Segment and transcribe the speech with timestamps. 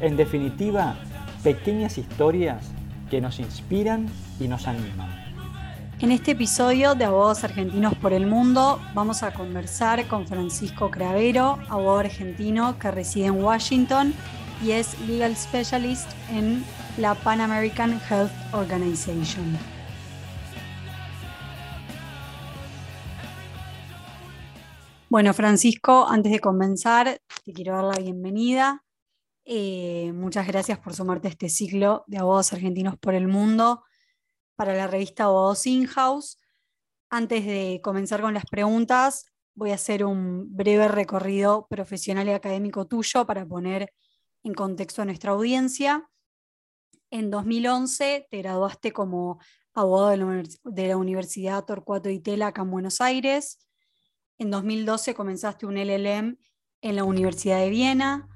[0.00, 0.96] En definitiva,
[1.42, 2.70] pequeñas historias
[3.10, 4.06] que nos inspiran
[4.38, 5.10] y nos animan.
[6.00, 11.58] En este episodio de Abogados Argentinos por el Mundo vamos a conversar con Francisco Cravero,
[11.68, 14.14] abogado argentino que reside en Washington
[14.64, 16.64] y es Legal Specialist en
[16.96, 19.58] la Pan American Health Organization.
[25.10, 28.82] Bueno, Francisco, antes de comenzar, te quiero dar la bienvenida.
[29.44, 33.82] Eh, muchas gracias por sumarte a este ciclo de abogados argentinos por el mundo
[34.54, 36.38] para la revista Abogados In-House.
[37.08, 42.86] Antes de comenzar con las preguntas, voy a hacer un breve recorrido profesional y académico
[42.86, 43.92] tuyo para poner
[44.42, 46.08] en contexto a nuestra audiencia.
[47.10, 49.38] En 2011 te graduaste como
[49.74, 50.10] abogado
[50.64, 53.58] de la, Universidad Torcuato Itela acá en Buenos Aires.
[54.38, 56.38] En 2012 comenzaste un LLM
[56.82, 58.28] en la Universidad de Viena.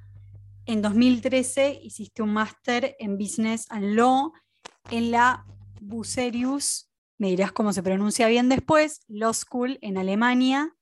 [0.66, 4.32] En 2013 hiciste un máster en Business and Law
[4.90, 5.44] en la
[5.82, 10.74] Bucerius, me dirás cómo se pronuncia bien después, Law School en Alemania.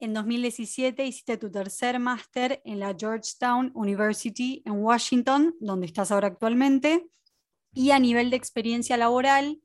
[0.00, 6.26] En 2017 hiciste tu tercer máster en la Georgetown University en Washington, donde estás ahora
[6.26, 7.08] actualmente.
[7.72, 9.62] Y a nivel de experiencia laboral,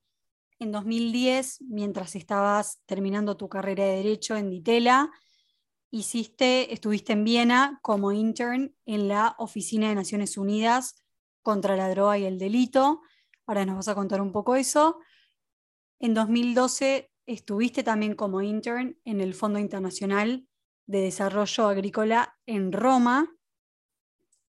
[0.59, 5.11] en 2010, mientras estabas terminando tu carrera de Derecho en Ditela,
[5.93, 10.95] hiciste, estuviste en Viena como intern en la Oficina de Naciones Unidas
[11.43, 13.01] contra la Droga y el Delito.
[13.45, 14.97] Ahora nos vas a contar un poco eso.
[15.99, 20.47] En 2012 estuviste también como intern en el Fondo Internacional
[20.87, 23.31] de Desarrollo Agrícola en Roma.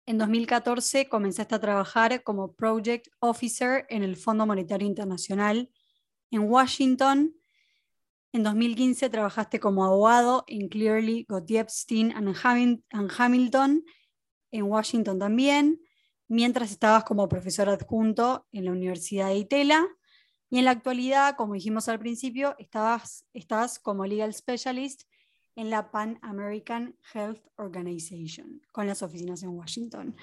[0.04, 5.70] En 2014 comenzaste a trabajar como Project Officer en el Fondo Monetario Internacional
[6.30, 7.34] en Washington.
[8.32, 13.84] En 2015 trabajaste como abogado en Clearly, Gottliebstein and Hamilton
[14.52, 15.80] en Washington también,
[16.28, 19.86] mientras estabas como profesor adjunto en la Universidad de Itela.
[20.48, 25.02] Y en la actualidad, como dijimos al principio, estabas, estás como legal specialist
[25.56, 30.16] en la Pan American Health Organization, con las oficinas en Washington.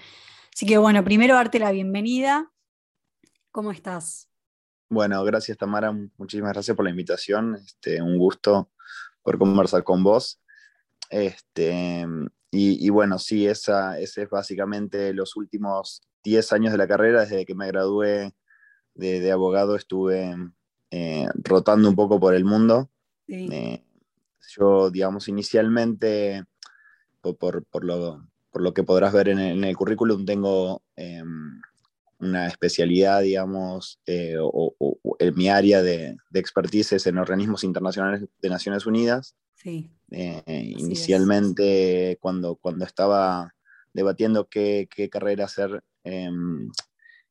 [0.53, 2.51] Así que bueno, primero darte la bienvenida.
[3.51, 4.29] ¿Cómo estás?
[4.90, 7.56] Bueno, gracias Tamara, muchísimas gracias por la invitación.
[7.56, 8.72] Este, un gusto
[9.22, 10.40] por conversar con vos.
[11.09, 12.06] Este,
[12.52, 17.46] y, bueno, sí, esa, ese es básicamente los últimos 10 años de la carrera, desde
[17.46, 18.34] que me gradué
[18.96, 20.34] de, abogado estuve
[20.92, 22.90] eh, rotando un poco por el mundo.
[23.28, 23.84] Eh,
[24.56, 26.46] yo, digamos, inicialmente,
[27.22, 31.62] por, lo, que podrás ver en el, currículum, tengo em,
[32.20, 34.76] una especialidad, digamos, eh, o,
[35.20, 39.36] en mi área de, expertise es en organismos internacionales de Naciones Unidas.
[39.56, 39.90] Sí.
[40.12, 43.56] inicialmente, cuando, cuando estaba
[43.94, 46.70] debatiendo qué, qué carrera hacer, em,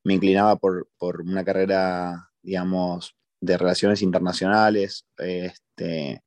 [0.06, 5.04] me inclinaba por, una carrera, digamos, de relaciones internacionales.
[5.18, 6.22] Este,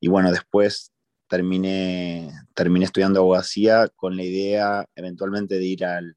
[0.00, 0.92] y bueno, después
[1.28, 6.16] terminé, terminé estudiando abogacía con la idea eventualmente de ir al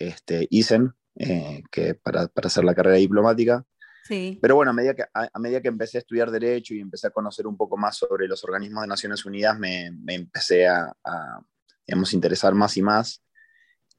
[0.00, 3.64] este, ISEN, eh, que para, hacer la carrera diplomática.
[4.04, 4.38] Sí.
[4.42, 7.10] Pero bueno, a medida, que, a, medida que empecé a estudiar Derecho y empecé a
[7.10, 11.40] conocer un poco más sobre los organismos de Naciones Unidas, me, empecé a, a
[11.86, 13.22] digamos, interesar más y más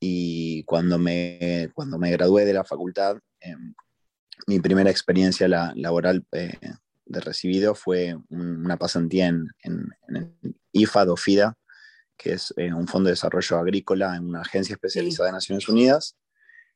[0.06, 3.74] y cuando me, cuando me gradué de la facultad, em,
[4.48, 6.58] mi primera experiencia laboral eh,
[7.06, 11.58] de recibido fue una pasantía en, en, en IFAD o FIDA,
[12.18, 16.18] que es eh, un fondo de desarrollo agrícola en una agencia especializada de Naciones Unidas.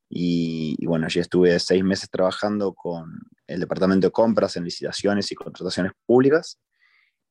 [0.10, 5.36] Y, bueno, allí estuve seis meses trabajando con el departamento de compras en licitaciones y
[5.36, 6.60] contrataciones públicas.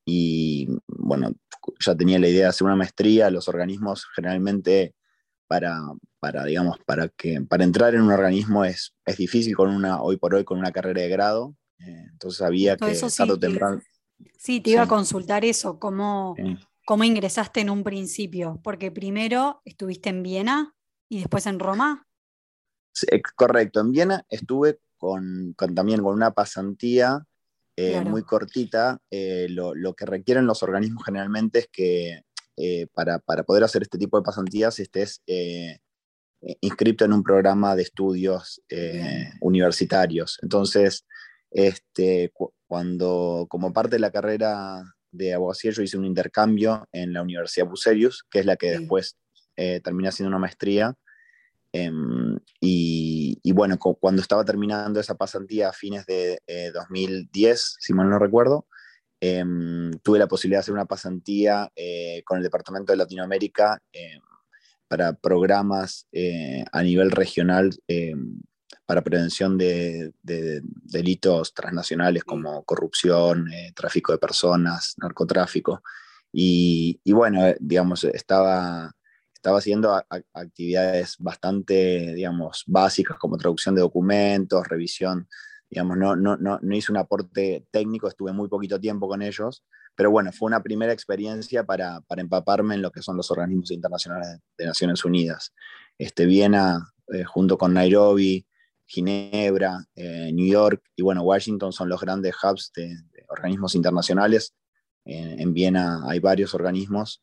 [0.05, 1.33] Y bueno,
[1.85, 3.31] ya tenía la idea de hacer una maestría.
[3.31, 4.95] Los organismos generalmente
[5.47, 5.81] para,
[6.21, 10.17] para, digamos, para, que, para entrar en un organismo es, es difícil con una, hoy
[10.17, 11.57] por hoy con una carrera de grado.
[11.79, 13.81] Eh, entonces había que sí, temprano.
[14.39, 16.35] Sí, te iba a consultar eso, cómo,
[16.85, 20.75] cómo ingresaste en un principio, porque primero estuviste en Viena
[21.09, 22.07] y después en Roma.
[23.35, 27.25] Correcto, en Viena estuve con, con, también con una pasantía
[27.77, 29.01] eh, muy cortita.
[29.11, 32.23] Eh, lo, lo, que requieren los organismos generalmente es que
[32.57, 35.79] eh, para, poder hacer este tipo de pasantías estés eh,
[36.61, 38.63] inscrito en un programa de estudios
[39.41, 40.39] universitarios.
[40.43, 41.05] Entonces,
[41.51, 42.33] este,
[42.67, 47.67] cuando como parte de la carrera de abogacía yo hice un intercambio en la Universidad
[47.67, 49.17] Bucerius, que es la que después
[49.57, 50.95] eh, terminé haciendo una maestría.
[51.85, 56.41] Em, y, bueno, cuando estaba terminando esa pasantía a fines de
[56.75, 58.67] 2010, eh, si mal no recuerdo,
[59.21, 64.21] em, tuve la posibilidad de hacer una pasantía eh, con el Departamento de Latinoamérica em,
[64.89, 66.07] para programas
[66.73, 67.71] a nivel regional
[68.87, 75.83] para prevención de, delitos transnacionales como corrupción, eh, tráfico de personas, narcotráfico.
[76.33, 78.95] Y, bueno, eh, digamos, estaba,
[79.47, 79.95] estaba haciendo
[80.33, 85.29] actividades bastante, digamos, básicas como traducción de documentos, revisión,
[85.71, 89.65] digamos, no, no, no, no hice un aporte técnico, estuve muy poquito tiempo con ellos,
[89.95, 93.71] pero bueno, fue una primera experiencia para, para empaparme en lo que son los organismos
[93.71, 95.55] internacionales de Naciones Unidas.
[95.97, 98.45] Este, Viena, eh, junto con Nairobi,
[98.85, 102.97] Ginebra, eh, New York y bueno, Washington son los grandes hubs de,
[103.29, 104.57] organismos internacionales.
[105.05, 107.23] en Viena hay varios organismos.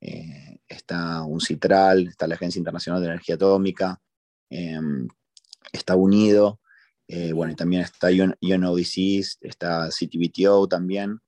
[0.00, 4.00] Eh, está UNCITRAL, está la Agencia Internacional de Energía Atómica,
[4.50, 5.08] em,
[5.72, 6.60] está UNIDO,
[7.08, 11.20] eh, bueno, y también está UNODC, está CTBTO también.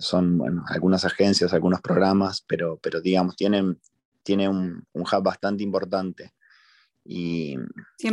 [0.00, 3.78] son algunas agencias, algunos programas, pero, pero digamos, tienen,
[4.22, 6.32] tiene un, un hub bastante importante.
[7.10, 7.56] Y,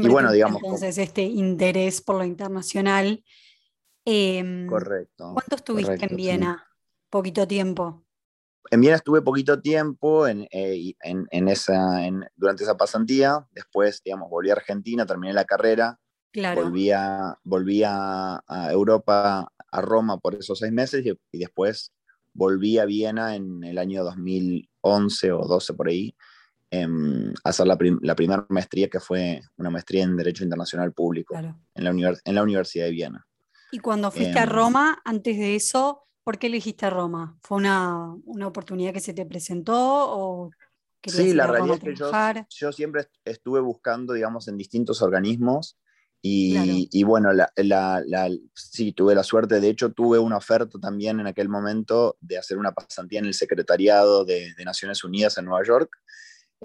[0.08, 0.64] bueno, digamos.
[0.64, 3.22] Entonces, este interés por lo internacional.
[4.06, 5.32] Em, correcto.
[5.34, 6.66] ¿Cuánto estuviste en Viena?
[7.10, 8.05] Poquito tiempo.
[8.72, 10.94] En Viena estuve poquito tiempo en, eh,
[11.32, 12.02] esa,
[12.36, 13.46] durante esa pasantía.
[13.52, 16.00] Después, digamos, volví a Argentina, terminé la carrera.
[16.32, 16.64] Claro.
[16.64, 17.38] Volví, a,
[18.48, 21.94] a, Europa, a Roma por esos seis meses y, y después
[22.34, 26.14] volví a Viena en el año 2011 o 12 por ahí
[26.72, 32.14] Em, hacer la, primera maestría, que fue una maestría en Derecho Internacional Público en, la
[32.26, 33.28] en la Universidad de Viena.
[33.72, 37.38] Y cuando fuiste a em, Roma, antes de eso, ¿por qué elegiste Roma?
[37.42, 40.52] ¿Fue una, una oportunidad que se te presentó o
[41.08, 42.12] Sí, la realidad es que yo,
[42.50, 45.78] yo, siempre estuve buscando, digamos, en distintos organismos
[46.20, 50.80] y, y bueno, la, la, la, sí, tuve la suerte, de hecho tuve una oferta
[50.80, 55.38] también en aquel momento de hacer una pasantía en el Secretariado de, de Naciones Unidas
[55.38, 55.96] en Nueva York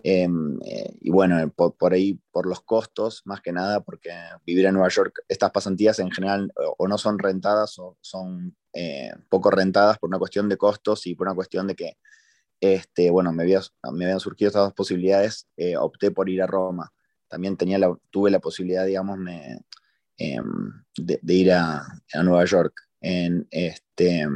[0.03, 4.11] Em, eh, y bueno, por, ahí, por los costos, más que nada, porque
[4.47, 9.13] vivir en Nueva York, estas pasantías en general o, no son rentadas o son eh,
[9.29, 11.99] poco rentadas por una cuestión de costos y por una cuestión de que,
[12.61, 16.93] este, bueno, me, me habían surgido estas dos posibilidades, eh, opté por ir a Roma.
[17.29, 19.19] También tenía la, tuve la posibilidad, digamos,
[20.19, 21.83] em, de, de, ir a,
[22.13, 22.75] a, Nueva York.
[23.01, 24.27] En, este,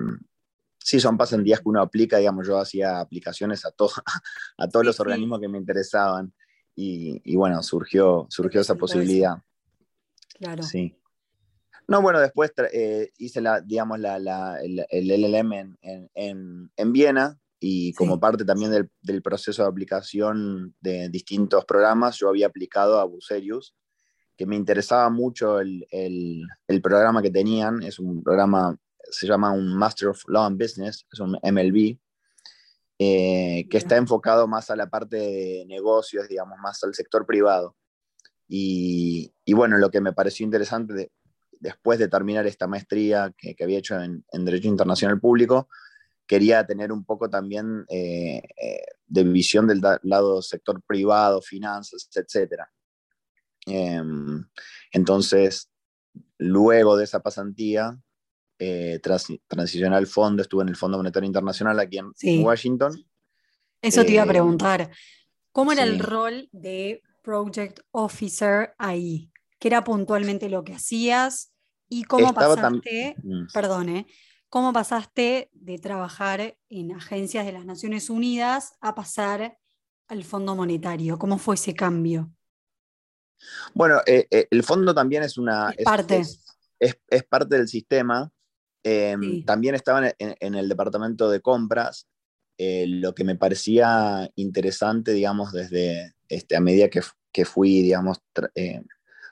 [0.78, 3.68] sí son pasantías que uno aplica, digamos, yo hacía aplicaciones a,
[4.58, 6.32] a todos los organismos que me interesaban
[6.76, 9.36] y, bueno, surgió, surgió esa posibilidad.
[10.38, 10.62] Claro.
[10.62, 10.96] Sí.
[11.86, 18.18] No, bueno, después eh, hice la, digamos, la, el, LLM en, en, Viena y como
[18.18, 23.74] parte también del, del, proceso de aplicación de distintos programas, yo había aplicado a Bucerius,
[24.36, 28.78] que me interesaba mucho el, el, el programa que tenían, es un programa
[29.10, 31.98] se llama un Master of Law and Business, es un MLB,
[32.98, 37.76] eh, que está enfocado más a la parte de negocios, digamos, más al sector privado.
[38.46, 41.10] Y, bueno, lo que me pareció interesante
[41.60, 45.68] después de terminar esta maestría que, había hecho en, Derecho Internacional Público,
[46.26, 52.62] quería tener un poco también eh, eh, de visión del lado sector privado, finanzas, etc.
[53.66, 54.44] Em,
[54.92, 55.70] entonces,
[56.38, 57.98] luego de esa pasantía,
[58.58, 59.00] eh,
[59.48, 63.04] transicioné al fondo, estuve en el Fondo Monetario Internacional aquí en Washington.
[63.82, 64.90] Eso te iba a preguntar.
[65.52, 69.30] ¿Cómo era el rol de Project Officer ahí?
[69.58, 71.52] ¿Qué era puntualmente lo que hacías?
[71.88, 73.46] ¿Y cómo pasaste, mm.
[73.52, 74.06] perdone,
[74.48, 79.58] cómo pasaste de trabajar en agencias de las Naciones Unidas a pasar
[80.08, 81.18] al Fondo Monetario?
[81.18, 82.32] ¿Cómo fue ese cambio?
[83.74, 85.74] Bueno, eh, eh, el fondo también es una...
[85.84, 86.22] parte.
[86.78, 88.30] es, parte del sistema.
[88.82, 92.06] Em, también estaba en, el departamento de compras,
[92.58, 97.00] eh, lo que me parecía interesante, digamos, desde este, a medida que,
[97.32, 98.18] que fui, digamos,
[98.54, 98.82] eh,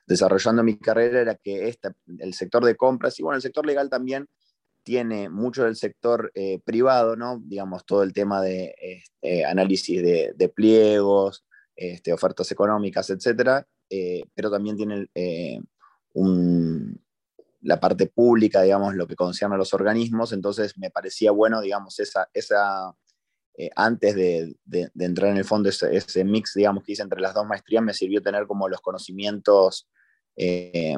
[0.07, 3.89] desarrollando mi carrera, era que esta, el sector de compras, y bueno, el sector legal
[3.89, 4.29] también
[4.83, 7.41] tiene mucho del sector eh, privado, ¿no?
[7.45, 11.45] Digamos, todo el tema de este, análisis de, pliegos,
[11.77, 13.67] este, ofertas económicas, etcétera,
[14.35, 15.09] pero también tiene
[16.15, 17.03] un,
[17.63, 21.99] la parte pública, digamos, lo que concierne a los organismos, entonces me parecía bueno, digamos,
[22.01, 22.29] esa,
[23.55, 24.57] eh, antes de,
[24.99, 28.23] entrar en el fondo, ese, mix, digamos, que hice entre las dos maestrías, me sirvió
[28.23, 29.89] tener como los conocimientos
[30.37, 30.97] eh,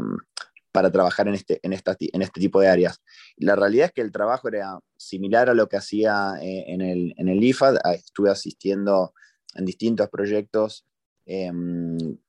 [0.71, 3.03] para trabajar en este, en, este tipo de áreas.
[3.37, 7.45] la realidad es que el trabajo era similar a lo que hacía eh, en, el,
[7.45, 7.77] IFAD.
[7.83, 9.15] Ah, estuve asistiendo
[9.55, 10.87] en distintos proyectos,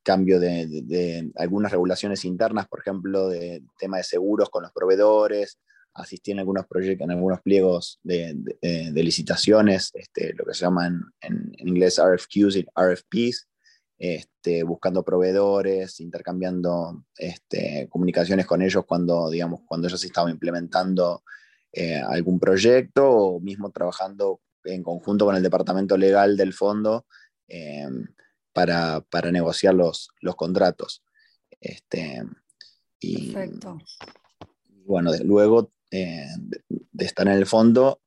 [0.03, 5.59] cambio de, algunas regulaciones internas, por ejemplo, de tema de seguros con los proveedores,
[5.95, 8.35] asistí en algunos proyectos, en algunos pliegos de,
[8.93, 13.47] licitaciones, este, lo que se llama en, en, inglés RFQs y RFPs,
[13.97, 21.23] este, buscando proveedores, intercambiando este, comunicaciones con ellos cuando, digamos, cuando ellos estaban implementando
[21.71, 27.05] eh, algún proyecto o mismo trabajando en conjunto con el departamento legal del fondo
[27.47, 28.05] em,
[28.51, 31.03] para, para, negociar los, los contratos.
[31.59, 32.21] Este,
[32.99, 33.77] y, Perfecto.
[34.85, 36.27] Bueno, luego eh,
[36.69, 38.01] de, estar en el fondo,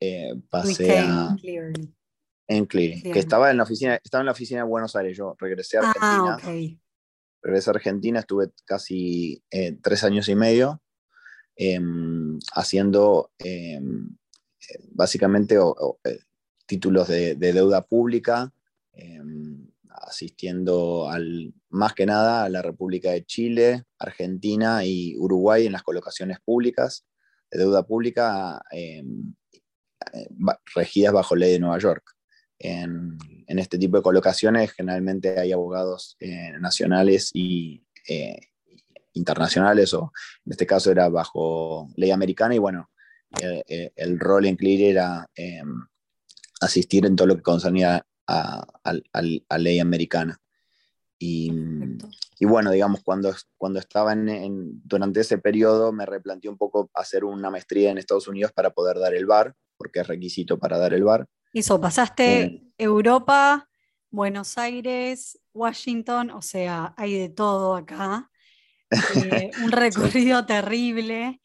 [0.00, 1.36] eh, pasé a...
[2.48, 5.16] En Clearing, que estaba en, la oficina, estaba en la oficina de Buenos Aires.
[5.16, 6.78] Yo regresé a ah, Argentina.
[7.40, 10.82] Regresé a Argentina, estuve casi eh, tres años y medio
[11.56, 14.10] em, haciendo em,
[14.90, 15.56] básicamente
[16.66, 18.52] títulos de, de, deuda pública,
[18.92, 25.72] em, asistiendo al, más que nada a la República de Chile, Argentina y Uruguay en
[25.72, 27.06] las colocaciones públicas
[27.58, 29.34] deuda pública em,
[30.12, 30.28] eh,
[30.74, 32.04] regidas bajo ley de Nueva York.
[32.58, 38.48] En, este tipo de colocaciones generalmente hay abogados eh, nacionales y eh,
[39.12, 40.10] internacionales, o
[40.46, 42.90] en este caso era bajo ley americana, y bueno,
[43.38, 45.86] el rol en CLEAR era em,
[46.62, 48.66] asistir en todo lo que concernía a,
[49.48, 50.40] a ley americana.
[51.24, 51.52] Y,
[52.40, 57.24] y bueno, digamos, cuando, cuando estaba en, durante ese periodo me replanteé un poco hacer
[57.24, 60.92] una maestría en Estados Unidos para poder dar el bar, porque es requisito para dar
[60.94, 61.28] el bar.
[61.54, 63.68] Eso, pasaste eh, Europa,
[64.10, 68.28] Buenos Aires, Washington, o sea, hay de todo acá.
[68.90, 71.40] Eh, un recorrido terrible.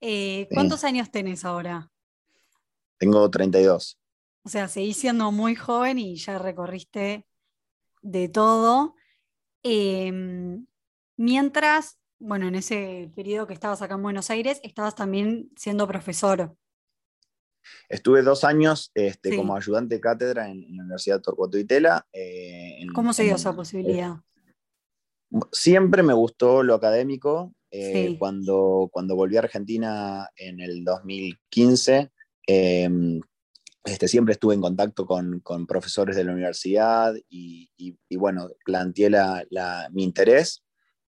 [0.00, 1.90] Eh, ¿Cuántos años tenés ahora?
[2.98, 3.98] Tengo 32.
[4.44, 7.26] O sea, seguís siendo muy joven y ya recorriste
[8.00, 8.94] de todo.
[9.62, 10.66] Em,
[11.16, 16.56] mientras, bueno, en ese periodo que estabas acá en Buenos Aires, estabas también siendo profesor.
[17.88, 22.06] Estuve dos años este, como ayudante de cátedra en, la Universidad de Torcuato y Tela.
[22.12, 24.16] Eh, ¿Cómo se dio esa posibilidad?
[25.52, 27.54] siempre me gustó lo académico.
[27.70, 32.10] Eh, cuando, cuando volví a Argentina en el 2015,
[33.88, 39.10] este, siempre estuve en contacto con, profesores de la universidad y, bueno, planteé
[39.90, 40.62] mi interés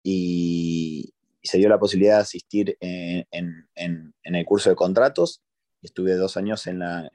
[0.02, 5.42] y, se dio la posibilidad de asistir en, el curso de contratos.
[5.80, 7.10] Estuve dos años en la,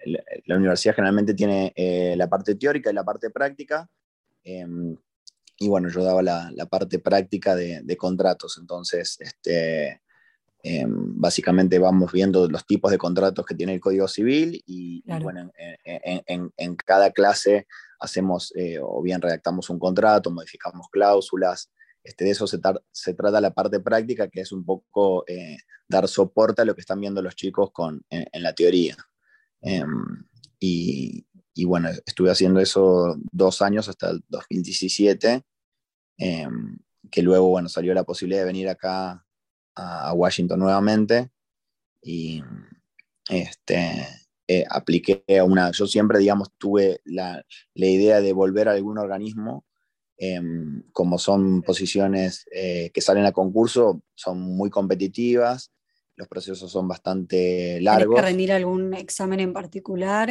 [0.46, 3.90] la, universidad, generalmente tiene eh, la parte teórica y la parte práctica.
[4.44, 4.98] Em,
[5.58, 10.02] y bueno, yo daba la, parte práctica de, de, contratos, entonces este,
[10.66, 15.52] Em, básicamente vamos viendo los tipos de contratos que tiene el Código Civil y, bueno,
[15.84, 17.68] en, cada clase
[18.00, 21.70] hacemos eh, o bien redactamos un contrato, modificamos cláusulas.
[22.02, 22.60] Este, de eso se,
[22.92, 25.58] se trata la parte práctica, que es un poco eh,
[25.90, 28.96] dar soporte a lo que están viendo los chicos con, en, la teoría.
[29.62, 30.26] Em,
[30.60, 35.44] y, y, bueno, estuve haciendo eso dos años hasta el 2017,
[36.20, 36.78] em,
[37.12, 39.23] que luego, bueno, salió la posibilidad de venir acá
[39.76, 41.30] a, Washington nuevamente
[42.02, 42.44] y
[43.30, 44.08] este,
[44.48, 48.98] eh, apliqué a una, yo siempre, digamos, tuve la, la idea de volver a algún
[48.98, 49.66] organismo,
[50.18, 55.72] em, como son posiciones eh, que salen a concurso, son muy competitivas,
[56.16, 58.16] los procesos son bastante largos.
[58.16, 60.30] ¿Tienes que rendir algún examen en particular?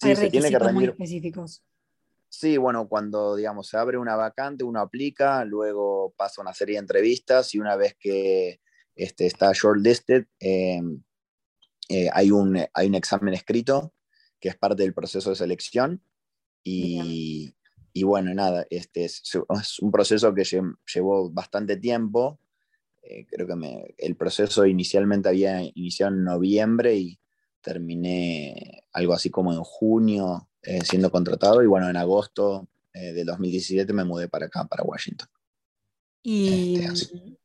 [0.00, 1.62] Sí, se tiene que rendir, muy específicos.
[2.28, 6.80] Sí, bueno, cuando digamos se abre una vacante, uno aplica, luego pasa una serie de
[6.80, 8.60] entrevistas y una vez que
[8.94, 11.02] este, está shortlisted, em,
[11.88, 13.94] eh, hay, un, hay un examen escrito
[14.40, 16.02] que es parte del proceso de selección
[16.62, 17.54] y,
[17.92, 19.22] y bueno, nada, este es,
[19.80, 22.38] un proceso que llevó bastante tiempo.
[23.02, 27.18] Eh, creo que el proceso inicialmente había iniciado en noviembre y
[27.60, 33.24] terminé algo así como en junio eh, siendo contratado y bueno, en agosto eh, de
[33.24, 35.26] 2017 me mudé para acá, para Washington.
[36.22, 37.38] Y este,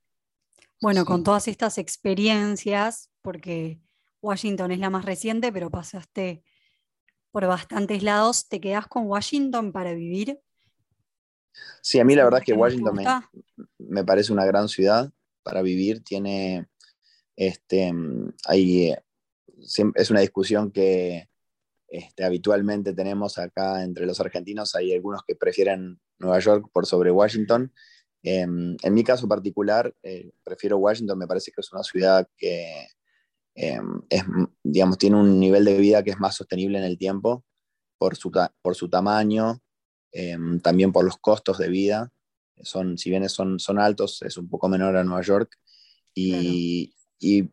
[0.81, 3.79] bueno, con todas estas experiencias, porque
[4.21, 6.43] Washington es la más reciente, pero pasaste
[7.31, 10.41] por bastantes lados, ¿te quedas con Washington para vivir?
[11.81, 13.05] Sí, a mí la verdad es que Washington me,
[13.77, 15.13] me, parece una gran ciudad
[15.43, 16.03] para vivir.
[16.03, 16.67] Tiene,
[17.37, 17.93] este,
[18.47, 18.93] hay,
[19.95, 21.29] es una discusión que
[21.93, 27.11] este, habitualmente tenemos acá entre los argentinos, hay algunos que prefieren Nueva York por sobre
[27.11, 27.71] Washington.
[28.23, 32.87] Em, en mi caso particular, eh, prefiero Washington, me parece que es una ciudad que
[33.53, 34.23] em, es,
[34.63, 37.45] digamos, tiene un nivel de vida que es más sostenible en el tiempo
[37.99, 38.31] por su,
[38.63, 39.61] por su tamaño,
[40.11, 42.11] em, también por los costos de vida.
[42.63, 45.59] Son, si bien son, son altos, es un poco menor a Nueva York.
[46.15, 47.51] Y, y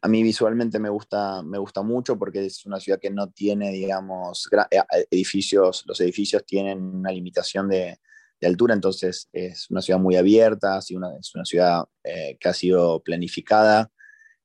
[0.00, 3.70] a mí visualmente me gusta, me gusta mucho porque es una ciudad que no tiene,
[3.72, 7.98] digamos, eh, edificios, los edificios tienen una limitación de,
[8.44, 13.00] altura, entonces es una ciudad muy abierta, una, es una ciudad eh, que ha sido
[13.00, 13.88] planificada,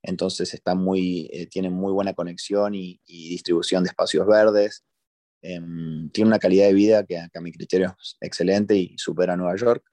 [0.04, 4.84] entonces está muy, eh, tiene muy buena conexión y, distribución de espacios verdes.
[5.42, 9.38] Em, tiene una calidad de vida que, a mi criterio es excelente y supera a
[9.38, 9.84] Nueva York.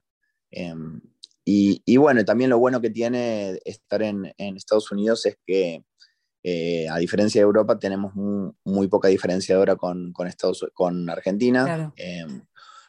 [1.47, 5.83] Y, bueno, también lo bueno que tiene estar en, Estados Unidos es que,
[6.43, 11.93] eh, a diferencia de Europa, tenemos muy, poca diferencia ahora con, con, Estados, con Argentina.
[11.97, 12.41] Em,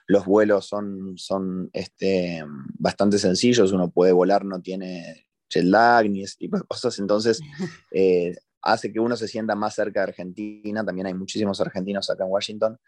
[0.07, 2.43] los vuelos son, son este,
[2.79, 7.41] bastante sencillos, uno puede volar, no tiene jet lag ni ese tipo de cosas, entonces
[7.93, 10.85] eh, hace que uno se sienta más cerca de Argentina.
[10.85, 12.79] También hay muchísimos argentinos acá en Washington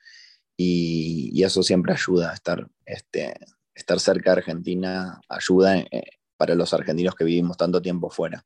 [0.56, 3.34] y, y eso siempre ayuda a estar este,
[3.78, 8.44] estar cerca de Argentina ayuda eh, para los argentinos que vivimos tanto tiempo fuera.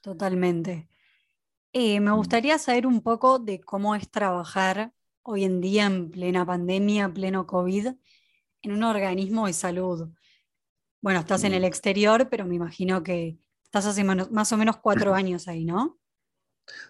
[0.00, 0.88] Totalmente.
[1.72, 2.16] Eh, me mm.
[2.16, 7.46] gustaría saber un poco de cómo es trabajar hoy en día en plena pandemia, pleno
[7.46, 7.88] COVID,
[8.62, 10.08] en un organismo de salud.
[11.00, 11.66] Bueno, estás en el mm.
[11.66, 15.98] exterior, pero me imagino que estás hace más o menos cuatro años ahí, ¿no?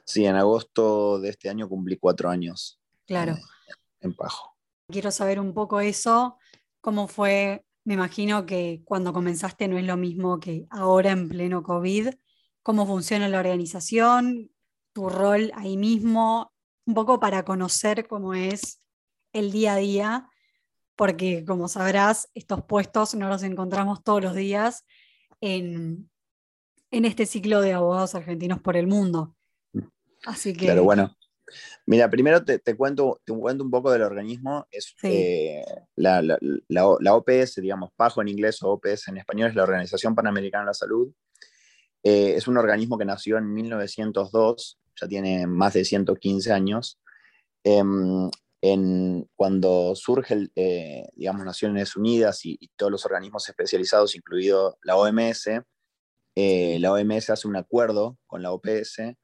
[0.05, 2.81] Sí, en agosto de este año cumplí cuatro años.
[3.07, 3.33] Claro.
[3.33, 3.41] Eh,
[4.01, 4.57] en Pajo.
[4.89, 6.39] Quiero saber un poco eso,
[6.81, 11.63] cómo fue me imagino que cuando comenzaste no es lo mismo que ahora en pleno
[11.63, 12.09] COVID.
[12.63, 14.51] ¿Cómo funciona la organización?
[14.95, 16.53] ¿Tu rol ahí mismo?
[16.87, 18.81] Un poco para conocer cómo es
[19.33, 20.29] el día a día,
[20.97, 24.85] porque como sabrás, estos puestos no los encontramos todos los días
[25.41, 26.11] en,
[26.91, 29.37] este ciclo de abogados argentinos por el mundo.
[30.25, 30.79] Así que...
[30.81, 31.15] Bueno,
[31.87, 34.67] Mira, primero te, cuento, te cuento un poco del organismo.
[34.71, 35.65] Es, eh,
[35.97, 40.65] la, la, OPS, digamos, PAJO en inglés o OPS en español, es la Organización Panamericana
[40.65, 41.13] de la Salud.
[42.03, 47.01] Eh, es un organismo que nació en 1902, ya tiene más de 115 años.
[47.63, 48.31] Em,
[48.63, 54.97] en, cuando surge, eh, digamos, Naciones Unidas y, y, todos los organismos especializados, incluido la
[54.97, 55.63] OMS,
[56.37, 59.17] la OMS hace un acuerdo con la OPS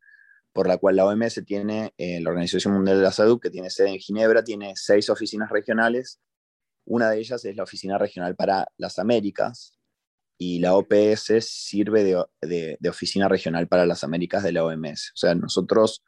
[0.53, 3.71] por la cual la OMS tiene, eh, la Organización Mundial de la Salud, que tiene
[3.71, 6.21] sede en Ginebra, tiene seis oficinas regionales.
[6.85, 9.73] Una de ellas es la Oficina Regional para las Américas
[10.39, 15.13] y la OPS sirve de, de, Oficina Regional para las Américas de la OMS.
[15.15, 16.03] O sea, nosotros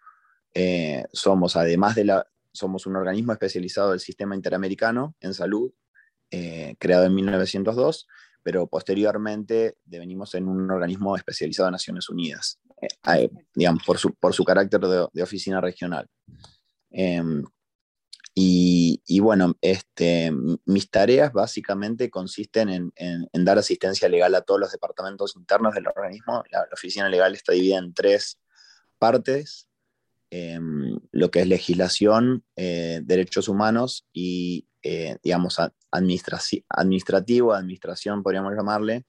[0.54, 5.72] eh, somos, además de la, somos un organismo especializado del Sistema Interamericano en Salud,
[6.30, 8.08] eh, creado en 1902,
[8.42, 12.58] pero posteriormente devenimos en un organismo especializado de Naciones Unidas.
[12.82, 16.08] Eh, digamos, por su, por su carácter de, oficina regional.
[16.90, 17.44] Em,
[18.34, 20.32] y, bueno, este,
[20.64, 25.86] mis tareas básicamente consisten en, en, dar asistencia legal a todos los departamentos internos del
[25.86, 26.42] organismo.
[26.50, 28.38] La, oficina legal está dividida en tres
[28.98, 29.68] partes,
[30.30, 35.58] em, lo que es legislación, eh, derechos humanos y, eh, digamos,
[35.90, 39.04] administrativo, administración, podríamos llamarle,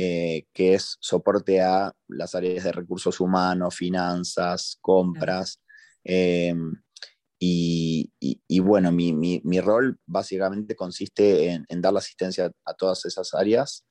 [0.00, 5.60] eh, que es soporte a las áreas de recursos humanos, finanzas, compras.
[6.04, 6.54] Eh,
[7.40, 13.84] y, bueno, mi, mi, rol básicamente consiste en, dar la asistencia a todas esas áreas.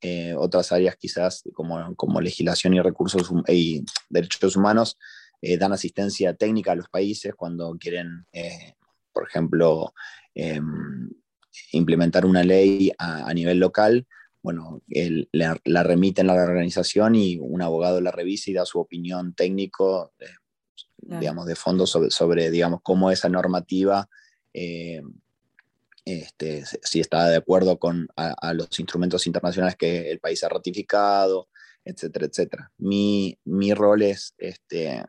[0.00, 4.96] Eh, otras áreas quizás como, como legislación y recursos y derechos humanos
[5.58, 8.26] dan asistencia técnica a los países cuando quieren,
[9.12, 9.92] por ejemplo,
[10.36, 11.10] em,
[11.72, 14.06] implementar una ley a nivel local
[14.42, 14.82] bueno,
[15.32, 20.12] la, remite en la organización y un abogado la revisa y da su opinión técnico,
[20.20, 20.26] eh,
[21.02, 24.08] digamos, de fondo sobre, sobre, digamos, cómo esa normativa,
[24.52, 25.02] eh,
[26.04, 31.48] este, si está de acuerdo con a, los instrumentos internacionales que el país ha ratificado,
[31.84, 32.72] etcétera, etcétera.
[32.78, 35.04] Mi, mi rol es, este,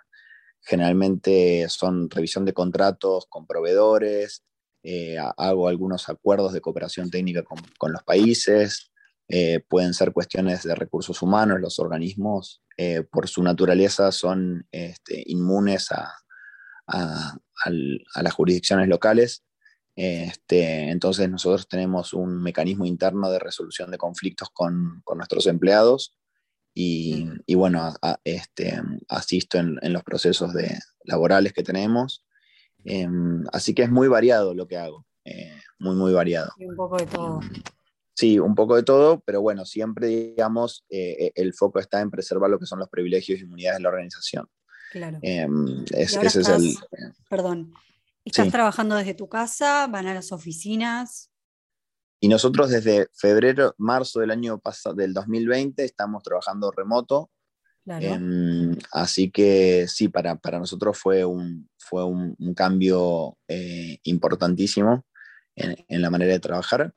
[0.62, 4.44] generalmente son revisión de contratos con proveedores,
[4.84, 8.92] eh, hago algunos acuerdos de cooperación técnica con, con los países,
[9.30, 15.24] eh, pueden ser cuestiones de recursos humanos, los organismos eh, por su naturaleza son este,
[15.28, 16.14] inmunes a,
[18.16, 19.44] las jurisdicciones locales.
[19.96, 26.16] Este, entonces nosotros tenemos un mecanismo interno de resolución de conflictos con, nuestros empleados
[26.74, 32.26] y, bueno, este, asisto en, los procesos de, laborales que tenemos
[32.86, 36.52] Em, así que es muy variado lo que hago, eh, muy, muy variado.
[36.58, 37.42] Y un poco de todo.
[37.42, 37.62] Em,
[38.20, 42.50] sí, un poco de todo, pero bueno, siempre, digamos, eh, el foco está en preservar
[42.50, 44.46] lo que son los privilegios y inmunidades de la organización.
[44.92, 45.20] Claro.
[45.22, 46.76] Em, ese es el...
[47.30, 47.74] Perdón,
[48.26, 49.88] ¿estás trabajando desde tu casa?
[49.88, 51.32] ¿Van a las oficinas?
[52.20, 57.32] Y nosotros desde febrero, marzo del año pasado, del 2020, estamos trabajando remoto.
[57.86, 65.06] Em, así que sí, para, para, nosotros fue un, fue un, cambio eh, importantísimo
[65.56, 66.94] en, en, la manera de trabajar.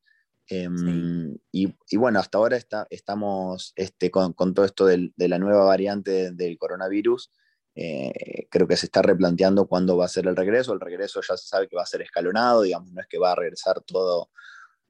[0.48, 5.28] Em, y, y, bueno, hasta ahora está, estamos este, con, con, todo esto del, de
[5.28, 7.30] la nueva variante del coronavirus.
[7.74, 10.72] Eh, creo que se está replanteando cuándo va a ser el regreso.
[10.72, 13.32] El regreso ya se sabe que va a ser escalonado, digamos, no es que va
[13.32, 14.30] a regresar todo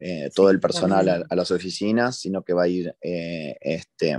[0.05, 4.19] eh, todo el personal a, las oficinas, sino que va a ir eh, este,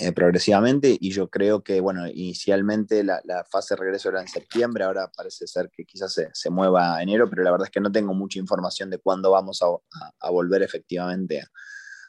[0.00, 4.84] eh, progresivamente y yo creo que, bueno, inicialmente la, fase de regreso era en septiembre,
[4.84, 7.92] ahora parece ser que quizás se, mueva a enero, pero la verdad es que no
[7.92, 11.42] tengo mucha información de cuándo vamos a, volver efectivamente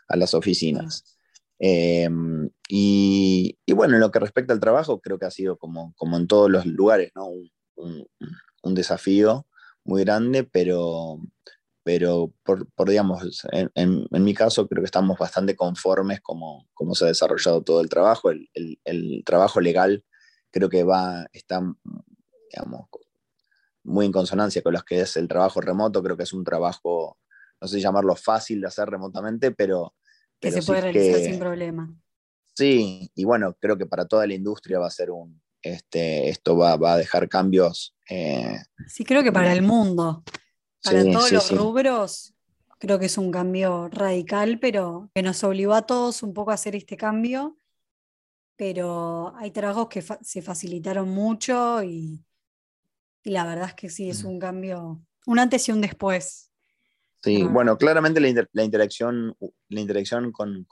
[0.08, 1.18] a, las oficinas.
[1.60, 6.16] Em, y, bueno, en lo que respecta al trabajo, creo que ha sido como, como
[6.16, 7.28] en todos los lugares, ¿no?
[7.76, 8.08] un,
[8.64, 9.48] un desafío
[9.84, 11.20] muy grande, pero,
[11.84, 16.94] pero por, por digamos, en, en, mi caso creo que estamos bastante conformes como, como
[16.94, 18.30] se ha desarrollado todo el trabajo.
[18.30, 20.04] El, el, el, trabajo legal
[20.52, 21.62] creo que va, está,
[22.52, 22.88] digamos,
[23.84, 26.04] muy en consonancia con lo que es el trabajo remoto.
[26.04, 27.18] Creo que es un trabajo,
[27.60, 29.96] no sé llamarlo fácil de hacer remotamente, pero...
[30.40, 31.94] Que se puede realizar sin problema.
[32.56, 36.58] Sí, y bueno, creo que para toda la industria va a ser un, este, esto
[36.58, 37.96] va, va a dejar cambios.
[38.10, 40.24] Eh, sí, creo que para el mundo.
[40.84, 42.34] Para todos los rubros,
[42.80, 46.56] creo que es un cambio radical, pero que nos obligó a todos un poco a
[46.56, 47.58] hacer este cambio.
[48.56, 52.24] Pero hay trabajos que se facilitaron mucho y,
[53.24, 54.28] la verdad es que sí, es mm.
[54.28, 56.52] un cambio, un antes y un después.
[57.24, 59.38] Sí, bueno, claramente la, interacción,
[59.70, 60.66] la interacción con,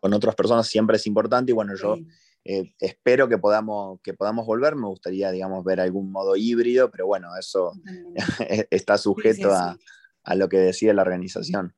[0.00, 1.96] otras personas siempre es importante y bueno, yo
[2.44, 4.74] eh, espero que podamos, que podamos volver.
[4.74, 7.72] Me gustaría, digamos, ver algún modo híbrido, pero bueno, eso
[8.70, 11.74] está sujeto A, lo que decide la organización.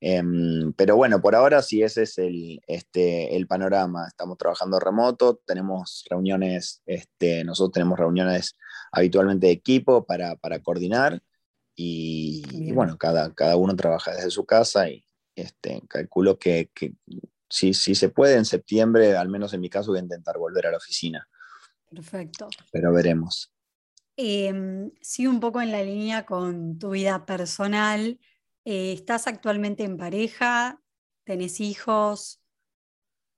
[0.00, 4.06] Em, pero bueno, por ahora sí ese es el, este, el panorama.
[4.08, 8.56] Estamos trabajando remoto, tenemos reuniones, este, nosotros tenemos reuniones
[8.92, 11.22] habitualmente de equipo para, coordinar
[11.74, 15.04] y, bueno, cada, cada uno trabaja desde su casa y
[15.36, 16.94] este, calculo que, que
[17.48, 20.70] si, se puede en septiembre, al menos en mi caso, voy a intentar volver a
[20.70, 21.28] la oficina.
[21.90, 22.48] Perfecto.
[22.70, 23.52] Pero veremos.
[24.16, 28.20] Eh, sí, un poco en la línea con tu vida personal.
[28.64, 30.82] Eh, ¿Estás actualmente en pareja?
[31.24, 32.40] ¿Tenés hijos?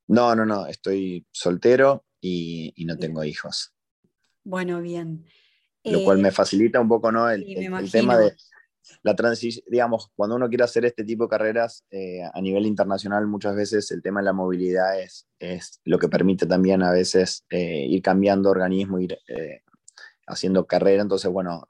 [0.09, 0.67] No, no, no.
[0.67, 3.75] Estoy soltero y, no tengo hijos.
[4.43, 5.25] Bueno, bien.
[5.85, 7.31] Lo cual me eh, facilita un poco, ¿no?
[7.31, 7.45] el
[7.91, 8.35] tema de,
[9.03, 13.27] la transición, digamos, cuando uno quiere hacer este tipo de carreras eh, a nivel internacional,
[13.27, 17.45] muchas veces el tema de la movilidad es, es lo que permite también a veces
[17.51, 19.63] eh, ir cambiando organismo, ir eh,
[20.27, 21.03] haciendo carrera.
[21.03, 21.67] Entonces, bueno,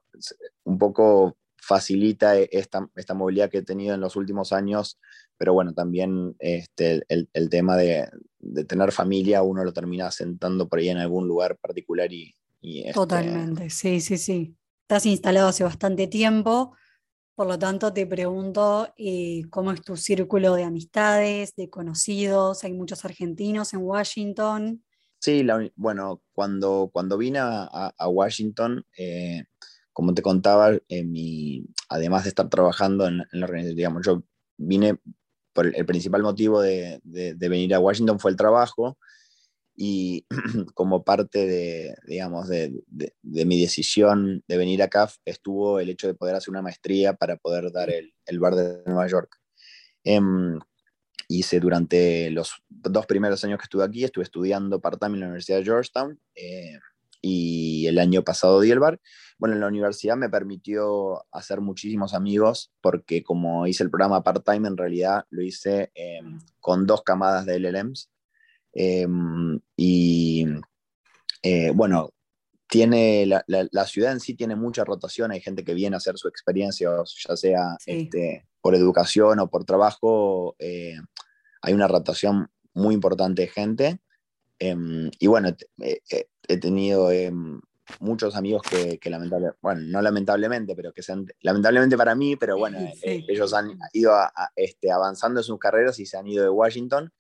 [0.65, 4.99] un poco facilita esta, esta, movilidad que he tenido en los últimos años,
[5.37, 10.69] pero bueno, también este, el, el tema de, de, tener familia, uno lo termina sentando
[10.69, 12.35] por ahí en algún lugar particular y...
[12.61, 14.57] y este, Totalmente, sí, sí, sí.
[14.83, 16.75] Estás instalado hace bastante tiempo
[17.41, 22.65] por lo tanto, te pregunto eh, cómo es tu círculo de amistades, de conocidos.
[22.65, 24.85] Hay muchos argentinos en Washington.
[25.21, 29.45] Sí, bueno, cuando, cuando vine a, Washington, eh,
[29.91, 34.23] como te contaba, mi, además de estar trabajando en, la organización, digamos, yo
[34.59, 34.99] vine
[35.55, 38.99] por el, principal motivo de, de, venir a Washington fue el trabajo
[39.77, 40.27] y
[40.75, 42.73] como parte de, digamos, de,
[43.23, 47.73] mi decisión de venir acá estuvo el hecho de poder hacer una maestría para poder
[47.73, 49.37] dar el, el bar de Nueva York.
[50.05, 50.59] Em,
[51.29, 55.59] hice durante los dos primeros años que estuve aquí, estuve estudiando part-time en la Universidad
[55.59, 56.79] de Georgetown eh,
[57.23, 59.01] y el año pasado di el bar.
[59.39, 64.67] Bueno, en la universidad me permitió hacer muchísimos amigos porque como hice el programa part-time,
[64.67, 68.11] en realidad lo hice em, con dos camadas de LLMs
[68.73, 70.47] Em, y
[71.43, 72.11] eh, bueno,
[72.69, 76.17] tiene la, la, ciudad en sí tiene mucha rotación, hay gente que viene a hacer
[76.17, 76.89] su experiencia,
[77.29, 80.97] ya sea este, por educación o por trabajo, eh,
[81.63, 84.01] hay una rotación muy importante de gente.
[84.61, 87.61] Em, y bueno, he tenido em,
[87.99, 92.37] muchos amigos que, que lamentablemente, bueno, no lamentablemente, pero que se han, lamentablemente para mí,
[92.37, 94.13] pero bueno, eh, ellos han ido
[94.55, 97.13] este, avanzando en sus carreras y se han ido de Washington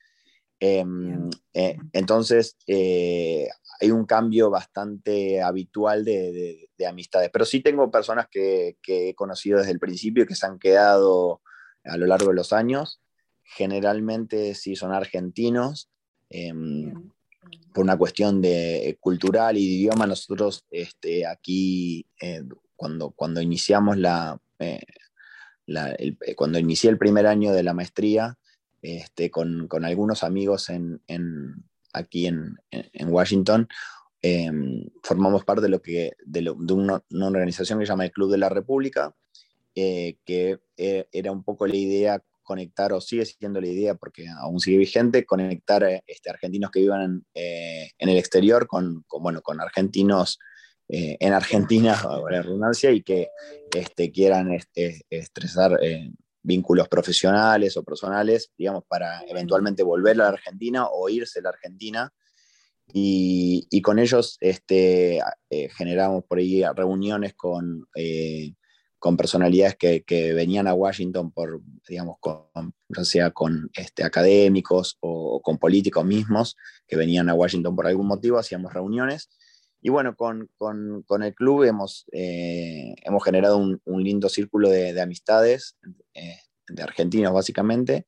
[0.62, 3.48] Em, eh, entonces, eh,
[3.80, 7.30] hay un cambio bastante habitual de, amistades.
[7.32, 11.40] Pero sí tengo personas que, he conocido desde el principio y que se han quedado
[11.84, 13.00] a lo largo de los años.
[13.42, 15.90] Generalmente sí son argentinos.
[16.28, 17.10] Em,
[17.72, 22.42] por una cuestión de cultural y de idioma, nosotros este, aquí, eh,
[22.76, 24.38] cuando, cuando iniciamos la,
[26.36, 28.38] cuando inicié el primer año de la maestría,
[28.82, 31.00] este, con, algunos amigos en,
[31.92, 32.56] aquí en,
[33.06, 33.68] Washington,
[34.22, 38.38] em, formamos parte de, lo que, de, una, organización que se llama el Club de
[38.38, 39.14] la República,
[39.74, 44.26] eh, que eh, era un poco la idea conectar, o sigue siendo la idea, porque
[44.28, 49.60] aún sigue vigente, conectar eh, este, argentinos que vivan en, el exterior con, bueno, con
[49.60, 50.38] argentinos
[50.92, 51.96] en Argentina,
[52.30, 53.28] la redundancia, y que
[53.72, 55.78] este, quieran este, estresar
[56.42, 61.48] vínculos profesionales o personales, digamos, para eventualmente volver a la Argentina o irse a la
[61.50, 62.12] Argentina.
[62.92, 68.54] Y, con ellos este, eh, generamos por ahí reuniones con, eh,
[69.00, 75.40] con personalidades que, venían a Washington por, digamos, con, ya sea con este, académicos o,
[75.40, 79.30] con políticos mismos que venían a Washington por algún motivo, hacíamos reuniones.
[79.82, 84.92] Y bueno, con, con, el club hemos, eh, hemos generado un, un, lindo círculo de,
[84.92, 85.78] de amistades
[86.12, 86.38] eh,
[86.68, 88.06] de argentinos básicamente.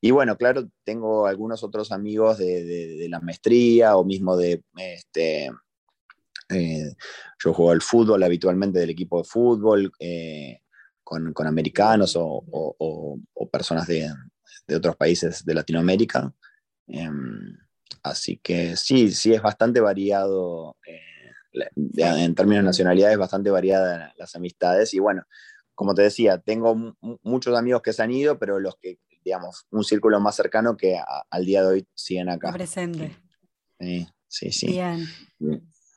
[0.00, 5.50] Y bueno, claro, tengo algunos otros amigos de, de, la maestría o mismo de, este,
[6.50, 6.94] eh,
[7.42, 9.92] yo juego al fútbol habitualmente del equipo de fútbol
[11.02, 14.10] con, con, americanos o, o, o personas de,
[14.66, 16.34] de, otros países de Latinoamérica.
[16.86, 17.56] Em,
[18.02, 20.76] así que sí, sí es bastante variado
[21.54, 25.24] en términos de nacionalidad es bastante variada las amistades y bueno,
[25.74, 29.84] como te decía, tengo muchos amigos que se han ido, pero los que, digamos, un
[29.84, 30.98] círculo más cercano que
[31.30, 32.52] al día de hoy siguen acá.
[32.52, 33.16] Presente.
[33.80, 34.66] Sí, sí, sí.
[34.68, 35.06] Bien.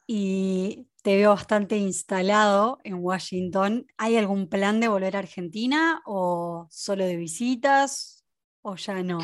[0.07, 3.85] Y te veo bastante instalado en Washington.
[3.97, 8.25] ¿Hay algún plan de volver a Argentina o solo de visitas
[8.61, 9.19] o ya no?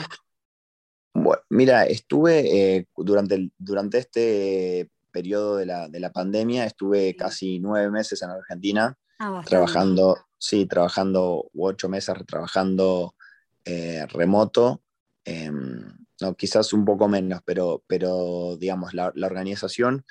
[1.13, 7.60] Bueno, mira, estuve eh, durante, durante este periodo de la, de la pandemia estuve casi
[7.60, 13.15] nueve meses en Argentina ah, trabajando, sí, trabajando ocho meses trabajando
[13.63, 14.82] eh, remoto.
[15.23, 15.86] Em,
[16.19, 20.04] no, quizás un poco menos, pero, pero digamos, la, la organización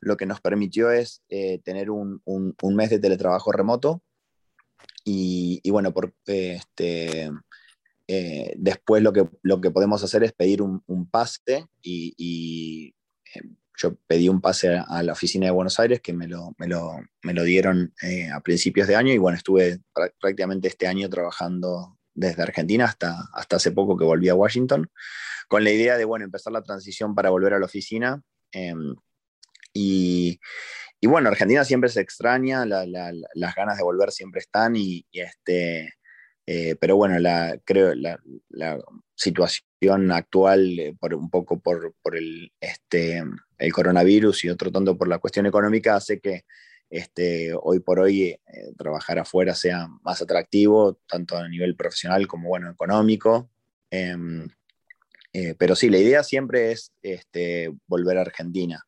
[0.00, 4.02] lo que nos permitió es eh, tener un, un, un, mes de teletrabajo remoto
[5.04, 7.30] y, y bueno, por, este,
[8.08, 12.94] eh, después lo que, lo que podemos hacer es pedir un, un pase y, y
[13.76, 16.98] yo pedí un pase a, la oficina de Buenos Aires que me lo, me lo,
[17.22, 19.80] me lo dieron eh, a principios de año y bueno, estuve
[20.20, 24.90] prácticamente este año trabajando desde Argentina hasta, hasta hace poco que volví a Washington,
[25.48, 28.22] con la idea de, bueno, empezar la transición para volver a la oficina.
[28.52, 28.96] Em,
[29.74, 30.40] y,
[31.00, 35.92] y, bueno, Argentina siempre se extraña, las ganas de volver siempre están y, este,
[36.46, 38.78] eh, pero bueno, la, creo la, la
[39.14, 43.22] situación actual, eh, por, un poco por, por el, este,
[43.58, 46.44] el coronavirus y otro tanto por la cuestión económica, hace que
[46.88, 48.40] este, hoy por hoy eh,
[48.76, 53.50] trabajar afuera sea más atractivo, tanto a nivel profesional como bueno, económico.
[53.90, 54.48] Em,
[55.32, 58.84] eh, pero sí, la idea siempre es este, volver a Argentina.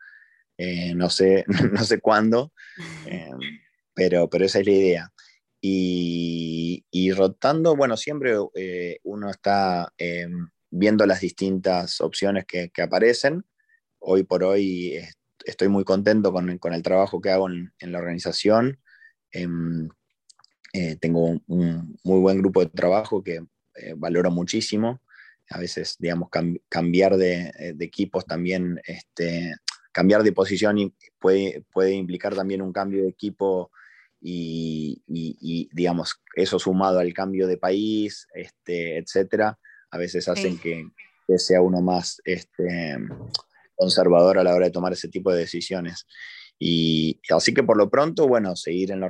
[0.57, 2.53] Eh, no, sé, no sé cuándo,
[3.07, 3.39] em,
[3.95, 5.13] pero, pero esa es la idea.
[5.61, 6.85] Y,
[7.17, 8.35] rotando, bueno, siempre
[9.03, 13.45] uno está em, viendo las distintas opciones que aparecen
[14.01, 14.99] hoy por hoy
[15.45, 18.79] estoy muy contento con, el trabajo que hago en, la organización.
[19.33, 19.89] Em,
[20.73, 23.41] eh, tengo un, muy buen grupo de trabajo que
[23.75, 25.01] eh, valoro muchísimo.
[25.51, 26.29] A veces, digamos,
[26.69, 29.55] cambiar de, equipos también, este,
[29.93, 33.71] cambiar de posición puede, puede implicar también un cambio de equipo
[34.21, 35.01] y,
[35.73, 39.59] digamos, eso sumado al cambio de país, este, etcétera,
[39.91, 40.87] a veces hacen que,
[41.27, 42.99] que, sea uno más este,
[43.79, 46.07] conservador a la hora de tomar ese tipo de decisiones.
[46.59, 49.07] Y así que por lo pronto, bueno, seguir en la,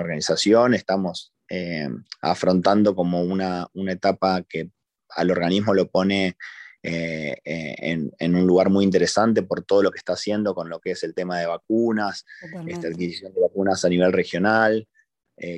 [0.00, 1.88] organización, estamos eh,
[2.20, 4.70] afrontando como una, etapa que
[5.10, 6.36] al organismo lo pone
[6.84, 10.80] eh, eh, en, un lugar muy interesante por todo lo que está haciendo con lo
[10.80, 12.24] que es el tema de vacunas,
[12.68, 14.86] esta adquisición de vacunas a nivel regional.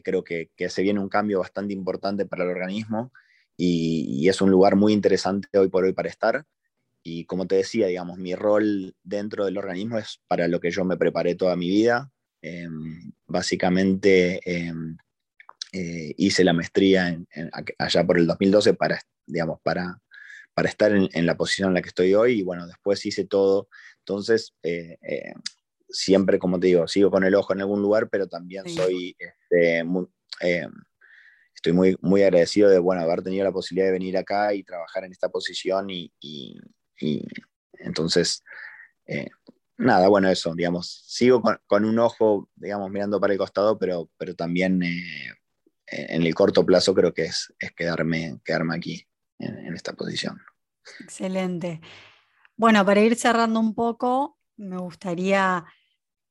[0.02, 3.12] creo que, se viene un cambio bastante importante para el organismo
[3.58, 6.46] y, y, es un lugar muy interesante hoy por hoy para estar.
[7.08, 10.84] Y como te decía, digamos, mi rol dentro del organismo es para lo que yo
[10.84, 12.10] me preparé toda mi vida.
[12.42, 14.96] Em, básicamente em,
[15.72, 17.16] eh, hice la maestría
[17.78, 20.02] allá por el 2012 para, digamos, para,
[20.52, 23.68] para estar en, la posición en la que estoy hoy y bueno, después hice todo.
[24.00, 25.32] Entonces, eh, eh,
[25.88, 29.84] siempre, como te digo, sigo con el ojo en algún lugar, pero también soy, este,
[29.84, 30.08] muy,
[31.54, 35.04] estoy muy, muy agradecido de, bueno, haber tenido la posibilidad de venir acá y trabajar
[35.04, 36.58] en esta posición y, y,
[37.78, 38.42] entonces,
[39.76, 44.35] nada, bueno, eso, digamos, sigo con, un ojo, digamos, mirando para el costado, pero, pero
[44.35, 44.82] también
[45.87, 49.06] en el corto plazo creo que es, es quedarme, quedarme aquí
[49.38, 50.40] en, esta posición.
[51.00, 51.80] Excelente.
[52.56, 55.64] Bueno, para ir cerrando un poco, me gustaría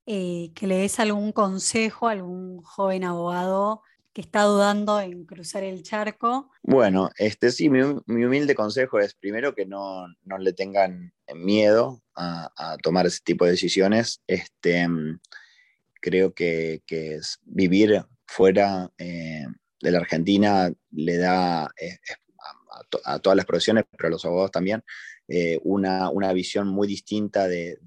[0.05, 3.83] eh, que le des algún consejo a algún joven abogado
[4.15, 6.49] que está dudando en cruzar el charco.
[6.63, 10.07] Bueno, este sí, mi, humilde consejo es primero que no,
[10.39, 14.21] le tengan miedo a, tomar ese tipo de decisiones.
[14.25, 14.87] Este,
[15.99, 19.47] creo que, que es vivir fuera eh,
[19.81, 21.97] de la Argentina le da eh,
[23.03, 24.81] a, todas las profesiones, pero a los abogados también,
[25.27, 27.79] eh, una, visión muy distinta de,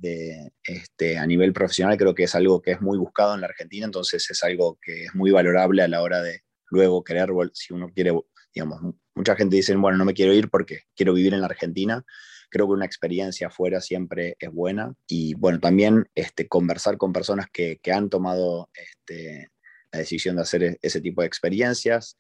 [0.64, 1.96] este, a nivel profesional.
[1.96, 5.04] Creo que es algo que es muy buscado en la Argentina, entonces es algo que
[5.04, 8.12] es muy valorable a la hora de luego querer, si uno quiere,
[8.52, 12.04] digamos, mucha gente dice, bueno, no me quiero ir porque quiero vivir en la Argentina.
[12.50, 17.46] Creo que una experiencia afuera siempre es buena y bueno, también este, conversar con personas
[17.52, 19.50] que, han tomado este,
[19.92, 22.16] la decisión de hacer e-, ese tipo de experiencias.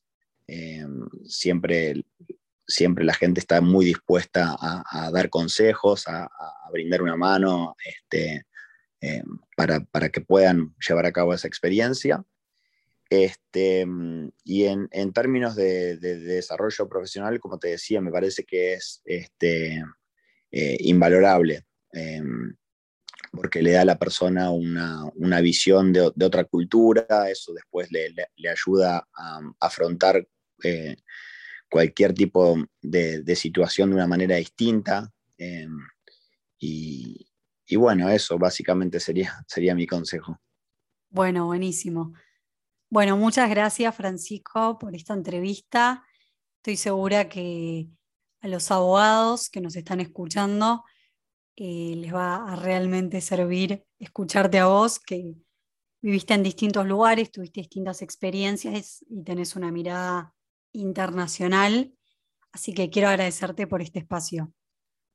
[0.46, 0.84] Eh,
[1.24, 2.04] siempre,
[2.68, 6.30] siempre la gente está muy dispuesta a, dar consejos, a,
[6.70, 8.44] brindar una mano este,
[9.00, 9.22] eh,
[9.56, 12.24] para, que puedan llevar a cabo esa experiencia.
[13.10, 13.86] Este,
[14.44, 19.82] y en, términos de, desarrollo profesional, como te decía, me parece que es este,
[20.52, 21.64] eh, invalorable
[23.32, 28.12] porque le da a la persona una, visión de, otra cultura, eso después le,
[28.48, 30.26] ayuda a, afrontar
[30.62, 30.96] eh,
[31.70, 35.10] cualquier tipo de, situación de una manera distinta.
[35.36, 35.78] Em,
[36.58, 37.26] y,
[37.76, 40.38] bueno, eso básicamente sería, sería mi consejo.
[41.10, 42.12] Bueno, buenísimo.
[42.90, 46.04] Bueno, muchas gracias Francisco por esta entrevista.
[46.56, 47.88] Estoy segura que
[48.40, 50.84] a los abogados que nos están escuchando
[51.56, 55.34] eh, les va a realmente servir escucharte a vos, que
[56.00, 60.34] viviste en distintos lugares, tuviste distintas experiencias y tenés una mirada
[60.78, 61.92] internacional.
[62.52, 64.52] Así que quiero agradecerte por este espacio.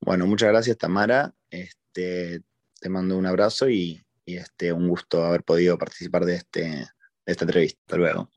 [0.01, 1.33] Bueno, muchas gracias Tamara.
[1.49, 2.41] Este,
[2.79, 6.87] te mando un abrazo y, este, un gusto haber podido participar de, este, de
[7.25, 7.79] esta entrevista.
[7.85, 8.29] Hasta luego.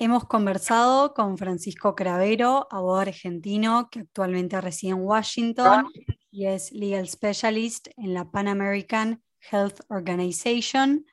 [0.00, 5.88] Hemos conversado con Francisco Cravero, abogado argentino que actualmente reside en Washington
[6.30, 11.04] y es Legal Specialist en la Pan American Health Organization,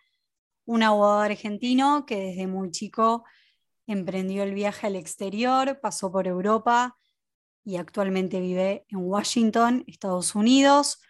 [0.66, 3.24] un abogado argentino que desde muy chico
[3.88, 6.98] emprendió el viaje al exterior, pasó por Europa
[7.64, 11.02] y actualmente vive en Washington, Estados Unidos,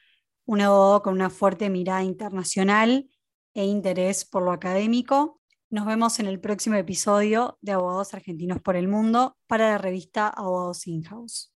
[0.46, 3.10] un abogado con una fuerte mirada internacional
[3.54, 5.42] e interés por lo académico.
[5.70, 10.28] Nos vemos en el próximo episodio de Abogados Argentinos por el Mundo para la revista
[10.28, 11.55] Abogados In-House.